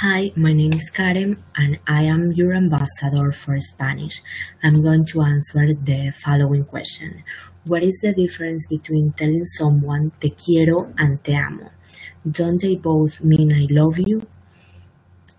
[0.00, 4.22] Hi, my name is Karen and I am your ambassador for Spanish.
[4.62, 7.24] I'm going to answer the following question.
[7.64, 11.72] What is the difference between telling someone te quiero and te amo?
[12.30, 14.28] Don't they both mean I love you?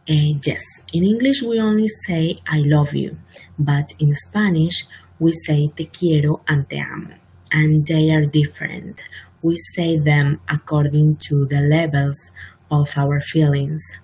[0.09, 3.17] Uh, yes, in English we only say I love you,
[3.57, 4.85] but in Spanish
[5.19, 7.15] we say te quiero and te amo,
[7.49, 9.05] and they are different.
[9.41, 12.33] We say them according to the levels
[12.69, 13.97] of our feelings.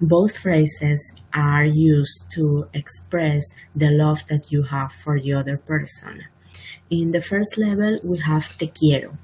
[0.00, 3.42] Both phrases are used to express
[3.74, 6.24] the love that you have for the other person.
[6.88, 9.18] In the first level, we have te quiero.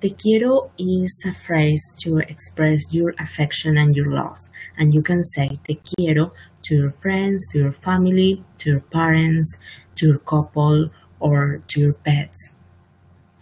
[0.00, 4.38] Te quiero is a phrase to express your affection and your love.
[4.78, 6.32] And you can say te quiero
[6.66, 9.58] to your friends, to your family, to your parents,
[9.96, 12.54] to your couple, or to your pets.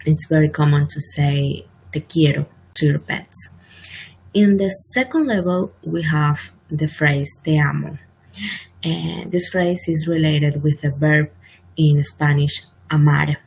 [0.03, 3.49] It's very common to say te quiero to your pets.
[4.33, 7.97] In the second level, we have the phrase te amo.
[8.83, 11.29] And this phrase is related with the verb
[11.77, 13.37] in Spanish amar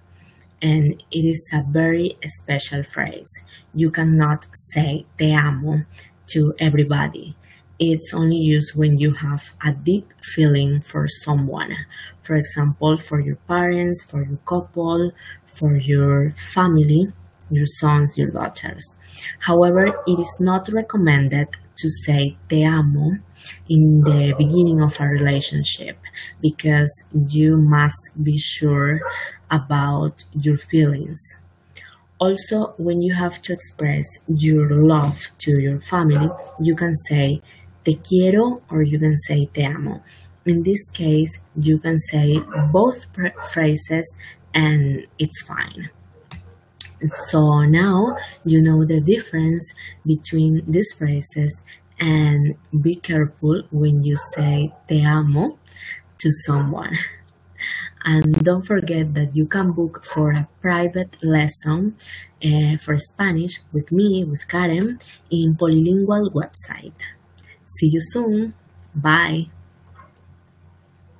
[0.65, 3.31] and it is a very special phrase.
[3.75, 5.85] You cannot say te amo
[6.29, 7.37] to everybody.
[7.79, 11.77] It's only used when you have a deep feeling for someone.
[12.23, 15.13] For example, for your parents, for your couple,
[15.45, 17.13] for your family,
[17.51, 18.97] your sons, your daughters.
[19.41, 23.19] However, it is not recommended to say te amo
[23.69, 25.99] in the beginning of a relationship
[26.41, 26.93] because
[27.29, 29.01] you must be sure
[29.51, 31.21] about your feelings.
[32.19, 36.31] Also, when you have to express your love to your family,
[36.61, 37.43] you can say
[37.85, 40.03] te quiero or you can say te amo.
[40.47, 42.41] In this case, you can say
[42.73, 43.07] both
[43.53, 44.17] phrases
[44.55, 45.91] and it's fine.
[47.11, 49.75] So now you know the difference
[50.07, 51.63] between these phrases
[51.99, 55.59] and be careful when you say te amo
[56.19, 56.97] to someone.
[58.05, 61.97] And don't forget that you can book for a private lesson
[62.45, 64.99] uh, for Spanish with me, with Karen,
[65.31, 67.01] in Polylingual website.
[67.65, 68.55] See you soon.
[68.95, 69.49] Bye.